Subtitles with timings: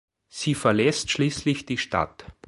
[0.29, 2.25] Sie verlässt schließlich die Stadt.